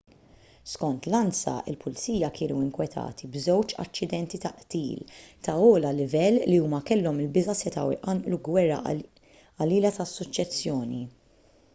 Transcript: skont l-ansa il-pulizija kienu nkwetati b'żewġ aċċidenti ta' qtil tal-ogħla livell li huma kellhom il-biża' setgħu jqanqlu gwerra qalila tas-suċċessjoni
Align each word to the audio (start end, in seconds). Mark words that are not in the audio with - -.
skont 0.69 1.01
l-ansa 1.09 1.51
il-pulizija 1.71 2.29
kienu 2.37 2.55
nkwetati 2.69 3.29
b'żewġ 3.35 3.75
aċċidenti 3.83 4.39
ta' 4.45 4.51
qtil 4.63 5.05
tal-ogħla 5.49 5.91
livell 5.99 6.41
li 6.53 6.57
huma 6.65 6.81
kellhom 6.89 7.21
il-biża' 7.27 7.57
setgħu 7.61 7.85
jqanqlu 7.99 8.41
gwerra 8.49 8.81
qalila 8.95 9.95
tas-suċċessjoni 10.01 11.05